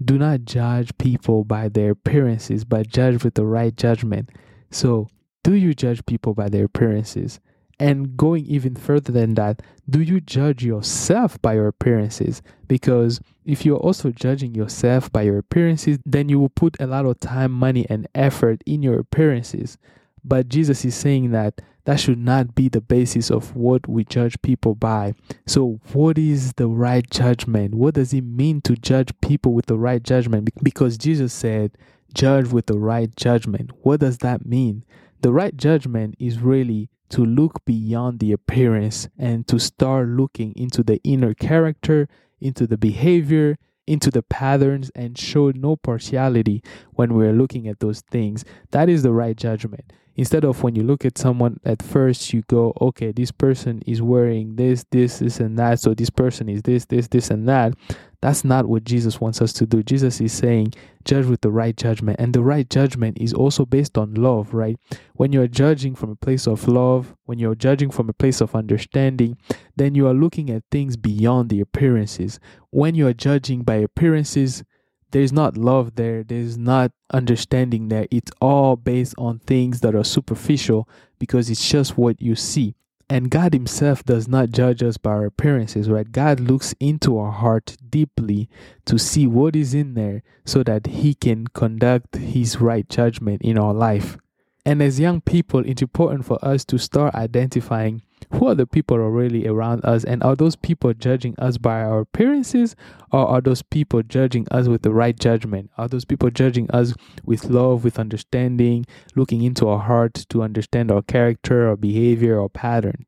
do 0.03 0.19
not 0.19 0.45
judge 0.45 0.97
people 0.99 1.45
by 1.45 1.69
their 1.69 1.91
appearances, 1.91 2.65
but 2.65 2.89
judge 2.89 3.23
with 3.23 3.35
the 3.35 3.45
right 3.45 3.75
judgment. 3.77 4.31
So, 4.71 5.09
do 5.43 5.55
you 5.55 5.75
judge 5.75 6.05
people 6.07 6.35
by 6.35 6.49
their 6.49 6.65
appearances? 6.65 7.41
And 7.79 8.15
going 8.17 8.45
even 8.45 8.77
further 8.77 9.11
than 9.11 9.35
that, 9.35 9.63
do 9.89 10.03
you 10.03 10.21
judge 10.21 10.63
yourself 10.63 11.41
by 11.41 11.55
your 11.55 11.67
appearances? 11.67 12.43
Because 12.69 13.21
if 13.47 13.65
you're 13.65 13.79
also 13.79 14.11
judging 14.11 14.55
yourself 14.55 15.11
by 15.11 15.23
your 15.23 15.39
appearances, 15.39 15.99
then 16.05 16.29
you 16.29 16.39
will 16.39 16.51
put 16.51 16.79
a 16.79 16.87
lot 16.87 17.07
of 17.07 17.21
time, 17.21 17.53
money, 17.53 17.87
and 17.89 18.07
effort 18.15 18.63
in 18.67 18.83
your 18.83 18.99
appearances. 18.99 19.79
But 20.25 20.49
Jesus 20.49 20.85
is 20.85 20.95
saying 20.95 21.31
that 21.31 21.61
that 21.85 21.99
should 21.99 22.19
not 22.19 22.55
be 22.55 22.69
the 22.69 22.81
basis 22.81 23.31
of 23.31 23.57
what 23.57 23.89
we 23.89 24.05
judge 24.05 24.41
people 24.43 24.75
by. 24.75 25.15
So, 25.47 25.81
what 25.93 26.19
is 26.19 26.53
the 26.55 26.69
right 26.69 27.09
judgment? 27.11 27.75
What 27.75 27.95
does 27.95 28.13
it 28.13 28.25
mean 28.25 28.61
to 28.63 28.77
judge 28.77 29.13
people 29.21 29.55
with 29.55 29.67
the 29.67 29.79
right 29.79 30.03
judgment? 30.03 30.51
Because 30.63 30.99
Jesus 30.99 31.33
said, 31.33 31.77
judge 32.15 32.49
with 32.49 32.67
the 32.67 32.79
right 32.79 33.15
judgment. 33.17 33.71
What 33.83 34.01
does 34.01 34.19
that 34.19 34.45
mean? 34.45 34.85
The 35.23 35.33
right 35.33 35.57
judgment 35.57 36.17
is 36.19 36.39
really 36.39 36.91
to 37.11 37.25
look 37.25 37.65
beyond 37.65 38.21
the 38.21 38.33
appearance 38.33 39.09
and 39.19 39.47
to 39.49 39.59
start 39.59 40.09
looking 40.09 40.53
into 40.57 40.83
the 40.83 41.01
inner 41.03 41.35
character, 41.35 42.09
into 42.41 42.67
the 42.67 42.79
behavior, 42.79 43.59
into 43.87 44.11
the 44.11 44.23
patterns, 44.23 44.91
and 44.95 45.19
show 45.19 45.51
no 45.51 45.77
partiality 45.77 46.63
when 46.93 47.15
we're 47.15 47.33
looking 47.33 47.67
at 47.67 47.81
those 47.81 48.03
things. 48.11 48.45
That 48.71 48.89
is 48.89 49.03
the 49.03 49.13
right 49.13 49.37
judgment 49.37 49.93
instead 50.17 50.45
of 50.45 50.63
when 50.63 50.75
you 50.75 50.83
look 50.83 51.05
at 51.05 51.19
someone 51.19 51.59
at 51.65 51.83
first 51.83 52.33
you 52.33 52.43
go 52.49 52.73
okay 52.81 53.13
this 53.13 53.31
person 53.31 53.83
is 53.87 54.03
wearing 54.03 54.57
this 54.57 54.85
this 54.91 55.19
this 55.19 55.41
and 55.41 55.59
that 55.59 55.79
so 55.79 55.95
this 55.95 56.11
person 56.11 56.49
is 56.49 56.63
this 56.63 56.85
this 56.87 57.09
this 57.09 57.31
and 57.31 57.49
that. 57.49 57.75
That's 58.23 58.45
not 58.45 58.67
what 58.67 58.85
jesus 58.85 59.21
wants 59.21 59.41
us 59.41 59.53
to 59.55 59.67
do. 59.67 59.83
Jesus 59.83 60.21
is 60.21 60.33
saying 60.33 60.75
judge 61.05 61.25
with 61.25 61.41
the 61.41 61.51
right 61.51 61.75
judgment. 61.75 62.21
And 62.21 62.35
the 62.35 62.43
right 62.43 62.69
judgment 62.69 63.17
is 63.19 63.33
also 63.33 63.65
based 63.65 63.97
on 63.97 64.15
love 64.15 64.53
right? 64.53 64.77
When 65.15 65.33
you're 65.33 65.47
judging 65.47 65.95
from 65.95 66.11
a 66.11 66.17
place 66.17 66.47
of 66.47 66.69
love 66.69 67.15
when 67.25 67.39
you're 67.39 67.55
judging 67.55 67.91
from 67.91 68.09
a 68.09 68.13
place 68.13 68.41
of 68.41 68.55
understanding 68.55 69.39
then 69.77 69.95
you 69.95 70.07
are 70.07 70.15
looking 70.15 70.51
at 70.51 70.65
things 70.71 70.97
beyond 70.97 71.49
the 71.49 71.61
appearances. 71.61 72.39
When 72.71 72.95
you 72.95 73.07
are 73.07 73.15
judging 73.15 73.63
by 73.63 73.77
appearances 73.77 74.65
there's 75.11 75.33
not 75.33 75.57
love 75.57 75.95
there 75.97 76.23
there's 76.23 76.57
not 76.57 76.93
understanding 77.13 77.89
there. 77.89 78.07
It's 78.11 78.31
all 78.41 78.77
based 78.77 79.15
on 79.19 79.41
things 79.41 79.81
that 79.81 79.95
are 79.95 80.05
superficial 80.05 80.89
because 81.19 81.51
it's 81.51 81.69
just 81.69 81.99
what 81.99 82.21
you 82.21 82.35
see. 82.35 82.75
And 83.09 83.31
god 83.31 83.53
himself 83.53 84.05
does 84.05 84.29
not 84.29 84.51
judge 84.51 84.83
us 84.83 84.97
by 84.97 85.11
our 85.11 85.27
appearances 85.27 85.89
right? 85.91 86.11
God 86.11 86.39
looks 86.41 86.75
into 86.79 87.19
our 87.19 87.33
heart 87.33 87.77
deeply 87.89 88.49
to 88.87 88.99
see 88.99 89.27
what 89.27 89.57
is 89.57 89.75
in 89.75 89.95
there 89.95 90.23
so 90.45 90.63
that 90.63 90.87
he 90.87 91.15
can 91.15 91.49
conduct 91.49 92.17
his 92.17 92.61
right 92.61 92.89
judgment 92.89 93.43
in 93.43 93.59
our 93.59 93.75
life. 93.75 94.17
And 94.65 94.81
as 94.83 95.01
young 95.01 95.21
people 95.21 95.65
it's 95.67 95.83
important 95.83 96.25
for 96.25 96.39
us 96.45 96.65
to 96.67 96.79
start 96.79 97.15
identifying 97.15 98.03
who 98.33 98.47
are 98.47 98.55
the 98.55 98.67
people 98.67 98.97
are 98.97 99.11
really 99.11 99.47
around 99.47 99.85
us 99.85 100.05
and 100.05 100.23
are 100.23 100.37
those 100.37 100.57
people 100.57 100.93
judging 100.95 101.35
us 101.39 101.59
by 101.59 101.83
our 101.83 102.01
appearances 102.01 102.77
or 103.13 103.27
are 103.27 103.41
those 103.41 103.63
people 103.63 104.03
judging 104.03 104.47
us 104.51 104.69
with 104.69 104.83
the 104.83 104.93
right 104.93 105.19
judgment? 105.19 105.71
Are 105.77 105.89
those 105.89 106.05
people 106.05 106.31
judging 106.31 106.71
us 106.71 106.95
with 107.25 107.45
love 107.45 107.83
with 107.85 107.99
understanding 107.99 108.87
looking 109.17 109.43
into 109.43 109.69
our 109.69 109.81
heart 109.81 110.15
to 110.29 110.43
understand 110.43 110.91
our 110.91 111.03
character 111.03 111.69
our 111.69 111.77
behavior 111.77 112.39
or 112.39 112.49
pattern? 112.49 113.07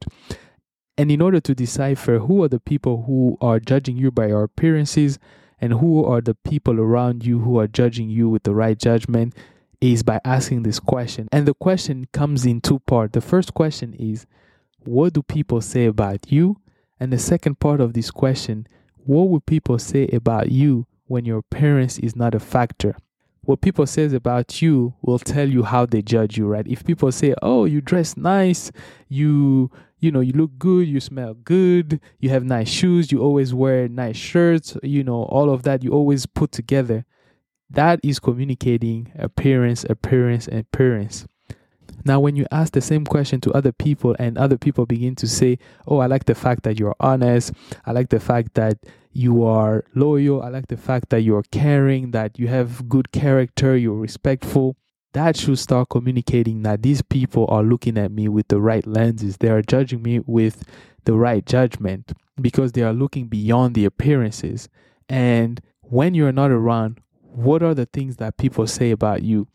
And 0.99 1.11
in 1.11 1.23
order 1.23 1.41
to 1.41 1.55
decipher 1.55 2.19
who 2.19 2.43
are 2.43 2.49
the 2.49 2.61
people 2.61 3.05
who 3.05 3.37
are 3.41 3.61
judging 3.61 3.97
you 3.97 4.11
by 4.11 4.27
your 4.27 4.43
appearances 4.43 5.19
and 5.61 5.75
who 5.75 6.05
are 6.05 6.21
the 6.21 6.35
people 6.35 6.81
around 6.81 7.25
you 7.25 7.39
who 7.39 7.59
are 7.59 7.69
judging 7.69 8.11
you 8.11 8.29
with 8.29 8.43
the 8.43 8.55
right 8.55 8.79
judgment 8.79 9.35
is 9.81 10.03
by 10.03 10.21
asking 10.25 10.65
this 10.65 10.81
question. 10.81 11.29
And 11.33 11.47
the 11.47 11.55
question 11.55 12.07
comes 12.13 12.45
in 12.45 12.61
two 12.61 12.81
parts. 12.81 13.13
The 13.13 13.21
first 13.21 13.55
question 13.55 13.95
is 13.95 14.27
what 14.85 15.13
do 15.13 15.23
people 15.23 15.61
say 15.61 15.87
about 15.87 16.31
you? 16.31 16.57
And 16.99 17.13
the 17.13 17.19
second 17.19 17.59
part 17.59 17.81
of 17.81 17.95
this 17.95 18.11
question, 18.11 18.67
what 19.05 19.29
will 19.29 19.41
people 19.41 19.79
say 19.79 20.09
about 20.13 20.51
you 20.51 20.87
when 21.07 21.25
your 21.25 21.39
appearance 21.39 21.99
is 21.99 22.15
not 22.15 22.35
a 22.35 22.41
factor? 22.41 22.97
What 23.45 23.61
people 23.61 23.87
says 23.87 24.13
about 24.13 24.63
you 24.63 24.95
will 25.03 25.19
tell 25.19 25.49
you 25.49 25.65
how 25.65 25.85
they 25.85 26.01
judge 26.01 26.39
you, 26.39 26.47
right? 26.47 26.67
If 26.67 26.85
people 26.85 27.11
say, 27.11 27.35
"Oh, 27.43 27.65
you 27.65 27.81
dress 27.81 28.17
nice, 28.17 28.71
you 29.09 29.71
you 29.99 30.11
know, 30.11 30.21
you 30.21 30.33
look 30.33 30.59
good, 30.59 30.89
you 30.89 31.01
smell 31.01 31.35
good, 31.35 32.01
you 32.19 32.29
have 32.31 32.45
nice 32.45 32.69
shoes, 32.69 33.13
you 33.13 33.21
always 33.21 33.53
wear 33.55 33.89
nice 33.89 34.17
shirts, 34.17 34.77
you 34.83 35.05
know, 35.05 35.25
all 35.25 35.51
of 35.51 35.63
that 35.65 35.83
you 35.83 35.91
always 35.91 36.25
put 36.27 36.53
together." 36.53 37.05
That 37.69 37.99
is 38.05 38.21
communicating 38.21 39.11
appearance, 39.19 39.85
appearance, 39.89 40.47
appearance. 40.47 41.27
Now, 42.05 42.21
when 42.21 42.37
you 42.37 42.47
ask 42.51 42.73
the 42.73 42.81
same 42.81 43.05
question 43.05 43.41
to 43.43 43.53
other 43.53 43.73
people 43.73 44.17
and 44.19 44.37
other 44.37 44.59
people 44.59 44.87
begin 44.87 45.15
to 45.17 45.29
say, 45.29 45.59
Oh, 45.87 45.99
I 45.99 46.07
like 46.07 46.25
the 46.25 46.35
fact 46.35 46.65
that 46.65 46.79
you're 46.79 46.97
honest. 47.01 47.53
I 47.87 47.93
like 47.93 48.09
the 48.09 48.21
fact 48.21 48.55
that 48.55 48.79
you 49.13 49.45
are 49.45 49.85
loyal. 49.95 50.43
I 50.43 50.49
like 50.49 50.69
the 50.69 50.77
fact 50.77 51.11
that 51.11 51.23
you're 51.23 51.45
caring, 51.51 52.11
that 52.13 52.39
you 52.39 52.49
have 52.49 52.89
good 52.89 53.13
character, 53.13 53.77
you're 53.77 53.95
respectful. 53.95 54.77
That 55.13 55.37
should 55.37 55.59
start 55.59 55.91
communicating 55.91 56.63
that 56.63 56.83
these 56.83 57.03
people 57.03 57.47
are 57.49 57.63
looking 57.63 57.99
at 57.99 58.11
me 58.11 58.29
with 58.29 58.49
the 58.49 58.61
right 58.61 58.87
lenses. 58.87 59.37
They 59.37 59.51
are 59.51 59.61
judging 59.63 60.03
me 60.03 60.21
with 60.21 60.65
the 61.05 61.15
right 61.15 61.45
judgment 61.45 62.13
because 62.41 62.73
they 62.73 62.83
are 62.83 62.95
looking 62.95 63.27
beyond 63.29 63.75
the 63.75 63.85
appearances. 63.85 64.69
And 65.09 65.61
when 65.81 66.15
you're 66.15 66.33
not 66.33 66.51
around, 66.51 67.01
what 67.21 67.63
are 67.63 67.75
the 67.75 67.87
things 67.87 68.17
that 68.17 68.39
people 68.39 68.67
say 68.67 68.91
about 68.91 69.23
you? 69.23 69.49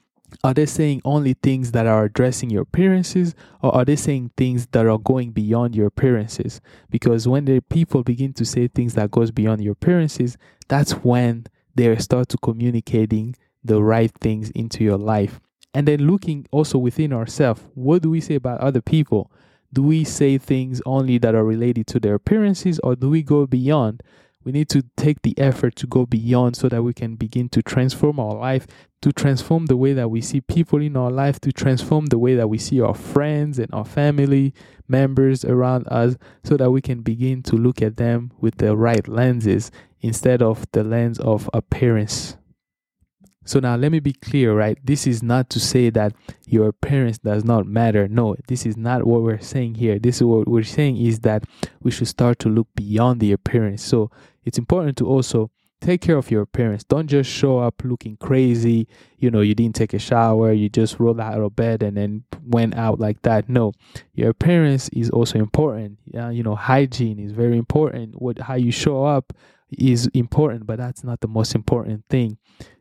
Are 0.44 0.54
they 0.54 0.66
saying 0.66 1.02
only 1.04 1.34
things 1.34 1.72
that 1.72 1.88
are 1.88 2.06
addressing 2.06 2.50
your 2.50 2.62
appearances, 2.62 3.36
or 3.62 3.74
are 3.74 3.86
they 3.86 3.96
saying 3.96 4.32
things 4.38 4.68
that 4.68 4.86
are 4.86 5.00
going 5.00 5.32
beyond 5.32 5.76
your 5.76 5.88
appearances? 5.88 6.62
Because 6.90 7.28
when 7.28 7.46
the 7.46 7.60
people 7.62 8.04
begin 8.04 8.34
to 8.34 8.46
say 8.46 8.68
things 8.68 8.94
that 8.94 9.12
goes 9.12 9.32
beyond 9.32 9.64
your 9.64 9.74
appearances, 9.74 10.38
that's 10.68 10.92
when 10.92 11.48
they 11.76 11.96
start 11.98 12.30
to 12.30 12.38
communicating 12.38 13.36
the 13.64 13.82
right 13.82 14.12
things 14.22 14.50
into 14.52 14.84
your 14.84 14.98
life. 14.98 15.40
And 15.74 15.88
then 15.88 16.08
looking 16.08 16.48
also 16.52 16.78
within 16.78 17.14
ourselves, 17.14 17.62
what 17.74 18.02
do 18.02 18.10
we 18.10 18.22
say 18.22 18.36
about 18.36 18.62
other 18.62 18.82
people? 18.82 19.32
Do 19.74 19.84
we 19.84 20.04
say 20.04 20.38
things 20.38 20.82
only 20.86 21.18
that 21.18 21.36
are 21.36 21.44
related 21.44 21.88
to 21.88 22.00
their 22.00 22.16
appearances, 22.16 22.80
or 22.80 22.96
do 22.96 23.10
we 23.10 23.22
go 23.22 23.46
beyond? 23.46 24.02
We 24.48 24.54
need 24.54 24.70
to 24.70 24.84
take 24.96 25.24
the 25.24 25.38
effort 25.38 25.76
to 25.76 25.88
go 25.88 26.06
beyond 26.06 26.56
so 26.56 26.70
that 26.70 26.82
we 26.82 26.94
can 26.94 27.18
begin 27.18 27.50
to 27.50 27.62
transform 27.62 28.18
our 28.18 28.34
life, 28.34 28.66
to 29.02 29.12
transform 29.12 29.66
the 29.66 29.76
way 29.76 29.92
that 29.92 30.10
we 30.10 30.22
see 30.22 30.40
people 30.40 30.82
in 30.82 30.96
our 30.96 31.12
life, 31.12 31.42
to 31.42 31.52
transform 31.52 32.06
the 32.06 32.18
way 32.18 32.34
that 32.36 32.48
we 32.48 32.58
see 32.58 32.80
our 32.80 32.94
friends 32.94 33.60
and 33.60 33.68
our 33.74 33.84
family 33.84 34.54
members 34.88 35.44
around 35.44 35.86
us, 35.90 36.16
so 36.46 36.56
that 36.56 36.72
we 36.72 36.80
can 36.80 37.02
begin 37.02 37.44
to 37.44 37.58
look 37.58 37.82
at 37.82 37.98
them 37.98 38.32
with 38.40 38.56
the 38.56 38.78
right 38.78 39.06
lenses 39.10 39.70
instead 40.00 40.42
of 40.42 40.66
the 40.72 40.82
lens 40.82 41.20
of 41.20 41.50
appearance. 41.54 42.38
So 43.48 43.60
now 43.62 43.78
let 43.78 43.92
me 43.92 44.00
be 44.00 44.12
clear, 44.12 44.54
right? 44.54 44.78
This 44.84 45.08
is 45.08 45.24
not 45.24 45.50
to 45.52 45.60
say 45.60 45.90
that 45.92 46.14
your 46.46 46.68
appearance 46.68 47.18
does 47.18 47.46
not 47.46 47.66
matter. 47.66 48.08
No, 48.08 48.36
this 48.48 48.66
is 48.66 48.76
not 48.76 49.08
what 49.08 49.22
we're 49.22 49.40
saying 49.40 49.76
here. 49.76 50.00
This 50.00 50.18
is 50.18 50.24
what 50.24 50.48
we're 50.48 50.64
saying 50.64 50.98
is 50.98 51.22
that 51.22 51.46
we 51.82 51.90
should 51.90 52.10
start 52.10 52.40
to 52.40 52.50
look 52.50 52.68
beyond 52.76 53.22
the 53.22 53.32
appearance. 53.32 53.82
So 53.84 54.12
it's 54.44 54.58
important 54.58 54.98
to 54.98 55.08
also 55.08 55.50
take 55.80 56.02
care 56.02 56.18
of 56.18 56.30
your 56.30 56.42
appearance. 56.42 56.84
Don't 56.84 57.08
just 57.08 57.30
show 57.30 57.60
up 57.60 57.84
looking 57.86 58.18
crazy. 58.18 58.88
You 59.18 59.32
know, 59.32 59.42
you 59.42 59.56
didn't 59.56 59.76
take 59.76 59.94
a 59.94 60.00
shower, 60.00 60.52
you 60.52 60.68
just 60.70 61.00
rolled 61.00 61.22
out 61.22 61.40
of 61.40 61.56
bed 61.56 61.84
and 61.84 61.96
then 61.96 62.26
went 62.44 62.76
out 62.76 63.00
like 63.00 63.22
that. 63.22 63.48
No, 63.48 63.72
your 64.14 64.30
appearance 64.32 64.90
is 64.90 65.10
also 65.10 65.40
important. 65.40 66.00
You 66.06 66.44
know, 66.44 66.56
hygiene 66.56 67.20
is 67.20 67.32
very 67.32 67.58
important. 67.58 68.22
What 68.22 68.40
how 68.40 68.56
you 68.56 68.72
show 68.72 69.06
up 69.06 69.32
is 69.70 70.08
important, 70.14 70.66
but 70.66 70.78
that's 70.80 71.04
not 71.04 71.22
the 71.22 71.28
most 71.28 71.54
important 71.56 72.06
thing. 72.10 72.38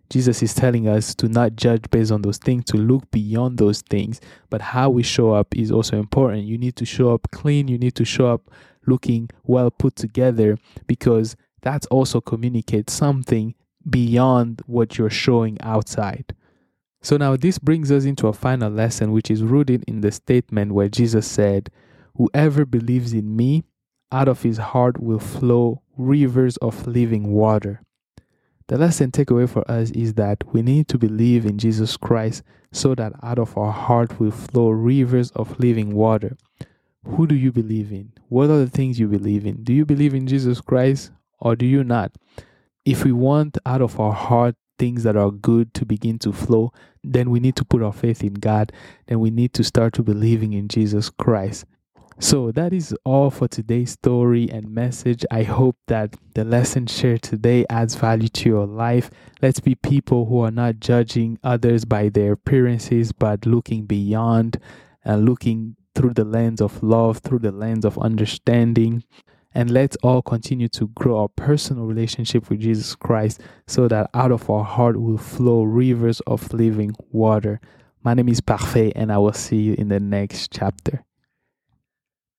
Jesus 0.08 0.42
is 0.42 0.54
telling 0.54 0.88
us 0.88 1.14
to 1.16 1.28
not 1.28 1.56
judge 1.56 1.90
based 1.90 2.12
on 2.12 2.22
those 2.22 2.38
things, 2.38 2.64
to 2.66 2.76
look 2.76 3.10
beyond 3.10 3.58
those 3.58 3.82
things. 3.82 4.20
But 4.50 4.60
how 4.60 4.90
we 4.90 5.02
show 5.02 5.32
up 5.32 5.56
is 5.56 5.70
also 5.70 5.98
important. 5.98 6.44
You 6.44 6.58
need 6.58 6.76
to 6.76 6.84
show 6.84 7.12
up 7.12 7.28
clean, 7.32 7.68
you 7.68 7.78
need 7.78 7.94
to 7.96 8.04
show 8.04 8.28
up 8.28 8.50
looking 8.86 9.28
well 9.44 9.70
put 9.70 9.96
together 9.96 10.58
because 10.86 11.36
that's 11.62 11.86
also 11.86 12.20
communicates 12.20 12.92
something 12.92 13.54
beyond 13.88 14.62
what 14.66 14.98
you're 14.98 15.10
showing 15.10 15.60
outside. 15.60 16.34
So 17.02 17.16
now 17.16 17.36
this 17.36 17.58
brings 17.58 17.92
us 17.92 18.04
into 18.04 18.26
a 18.26 18.32
final 18.32 18.70
lesson, 18.70 19.12
which 19.12 19.30
is 19.30 19.42
rooted 19.42 19.84
in 19.86 20.00
the 20.00 20.10
statement 20.10 20.72
where 20.72 20.88
Jesus 20.88 21.26
said, 21.26 21.70
Whoever 22.16 22.64
believes 22.64 23.12
in 23.12 23.36
me, 23.36 23.64
out 24.10 24.28
of 24.28 24.42
his 24.42 24.58
heart 24.58 25.00
will 25.00 25.18
flow 25.18 25.82
rivers 25.96 26.56
of 26.58 26.86
living 26.86 27.32
water. 27.32 27.82
The 28.68 28.78
lesson 28.78 29.12
takeaway 29.12 29.48
for 29.48 29.68
us 29.70 29.90
is 29.92 30.14
that 30.14 30.42
we 30.52 30.60
need 30.60 30.88
to 30.88 30.98
believe 30.98 31.46
in 31.46 31.56
Jesus 31.56 31.96
Christ 31.96 32.42
so 32.72 32.96
that 32.96 33.12
out 33.22 33.38
of 33.38 33.56
our 33.56 33.70
heart 33.70 34.18
will 34.18 34.32
flow 34.32 34.70
rivers 34.70 35.30
of 35.32 35.58
living 35.60 35.94
water. 35.94 36.36
Who 37.04 37.28
do 37.28 37.36
you 37.36 37.52
believe 37.52 37.92
in? 37.92 38.12
What 38.28 38.50
are 38.50 38.58
the 38.58 38.70
things 38.70 38.98
you 38.98 39.06
believe 39.06 39.46
in? 39.46 39.62
Do 39.62 39.72
you 39.72 39.84
believe 39.84 40.14
in 40.14 40.26
Jesus 40.26 40.60
Christ 40.60 41.12
or 41.38 41.54
do 41.54 41.64
you 41.64 41.84
not? 41.84 42.12
If 42.84 43.04
we 43.04 43.12
want 43.12 43.56
out 43.64 43.82
of 43.82 44.00
our 44.00 44.12
heart 44.12 44.56
things 44.78 45.04
that 45.04 45.16
are 45.16 45.30
good 45.30 45.72
to 45.74 45.86
begin 45.86 46.18
to 46.18 46.32
flow, 46.32 46.72
then 47.04 47.30
we 47.30 47.38
need 47.38 47.54
to 47.56 47.64
put 47.64 47.82
our 47.82 47.92
faith 47.92 48.24
in 48.24 48.34
God. 48.34 48.72
Then 49.06 49.20
we 49.20 49.30
need 49.30 49.52
to 49.54 49.64
start 49.64 49.94
to 49.94 50.02
believing 50.02 50.52
in 50.52 50.66
Jesus 50.66 51.08
Christ. 51.08 51.64
So 52.18 52.50
that 52.52 52.72
is 52.72 52.96
all 53.04 53.30
for 53.30 53.46
today's 53.46 53.90
story 53.90 54.48
and 54.50 54.74
message. 54.74 55.24
I 55.30 55.42
hope 55.42 55.76
that 55.88 56.16
the 56.34 56.44
lesson 56.44 56.86
shared 56.86 57.20
today 57.20 57.66
adds 57.68 57.94
value 57.94 58.28
to 58.28 58.48
your 58.48 58.66
life. 58.66 59.10
Let's 59.42 59.60
be 59.60 59.74
people 59.74 60.24
who 60.24 60.40
are 60.40 60.50
not 60.50 60.80
judging 60.80 61.38
others 61.44 61.84
by 61.84 62.08
their 62.08 62.32
appearances, 62.32 63.12
but 63.12 63.44
looking 63.44 63.84
beyond 63.84 64.58
and 65.04 65.26
looking 65.26 65.76
through 65.94 66.14
the 66.14 66.24
lens 66.24 66.62
of 66.62 66.82
love, 66.82 67.18
through 67.18 67.40
the 67.40 67.52
lens 67.52 67.84
of 67.84 67.98
understanding. 67.98 69.04
And 69.54 69.70
let's 69.70 69.96
all 70.02 70.22
continue 70.22 70.68
to 70.68 70.88
grow 70.88 71.18
our 71.20 71.28
personal 71.28 71.84
relationship 71.84 72.48
with 72.48 72.60
Jesus 72.60 72.94
Christ 72.94 73.42
so 73.66 73.88
that 73.88 74.08
out 74.14 74.32
of 74.32 74.48
our 74.48 74.64
heart 74.64 74.98
will 74.98 75.18
flow 75.18 75.64
rivers 75.64 76.20
of 76.20 76.50
living 76.54 76.92
water. 77.10 77.60
My 78.02 78.14
name 78.14 78.28
is 78.30 78.40
Parfait, 78.40 78.92
and 78.96 79.12
I 79.12 79.18
will 79.18 79.32
see 79.32 79.56
you 79.56 79.74
in 79.74 79.88
the 79.88 80.00
next 80.00 80.50
chapter. 80.50 81.05